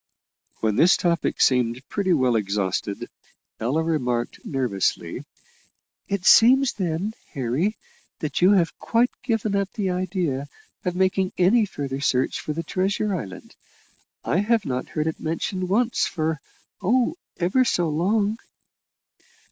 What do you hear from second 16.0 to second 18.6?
for oh! ever so long."